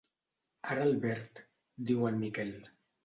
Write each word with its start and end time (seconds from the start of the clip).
Ara 0.75 0.87
el 0.91 0.97
verd 1.03 1.43
—diu 1.91 2.11
el 2.11 2.21
Miquel. 2.23 2.55